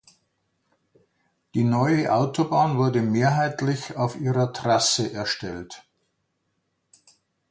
[1.53, 5.83] Die neue Autobahn wurde mehrheitlich auf ihrer Trasse erstellt.